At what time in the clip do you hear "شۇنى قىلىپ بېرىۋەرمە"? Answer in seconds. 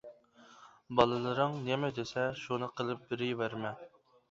2.47-3.79